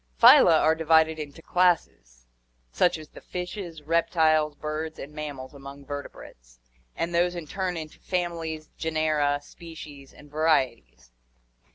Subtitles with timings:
[0.19, 2.25] —Phyla are divided into classes,
[2.71, 6.59] such as the fishes, reptiles, birds, and mammals among vertebrates;
[6.95, 11.11] and these in turn into families, genera, species, and varieties.